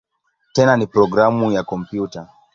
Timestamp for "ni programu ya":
0.77-1.63